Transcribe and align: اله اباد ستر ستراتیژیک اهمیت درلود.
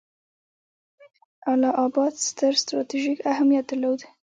اله 1.51 1.69
اباد 1.85 2.13
ستر 2.27 2.53
ستراتیژیک 2.63 3.19
اهمیت 3.33 3.65
درلود. 3.71 4.01